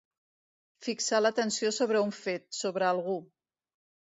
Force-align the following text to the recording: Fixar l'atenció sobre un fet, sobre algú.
Fixar 0.85 1.19
l'atenció 1.21 1.71
sobre 1.77 2.01
un 2.07 2.17
fet, 2.23 2.47
sobre 2.63 2.89
algú. 2.97 3.19